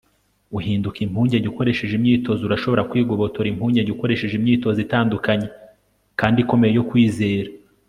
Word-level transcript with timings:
uhinduka 0.57 0.97
impungenge 1.05 1.47
ukoresheje 1.49 1.93
imyitozo. 1.99 2.41
urashobora 2.43 2.87
kwigobotora 2.89 3.47
impungenge 3.49 3.89
ukoresheje 3.91 4.33
imyitozo 4.37 4.79
itandukanye 4.85 5.47
kandi 6.19 6.37
ikomeye 6.43 6.71
yo 6.77 6.85
kwizera 6.89 7.49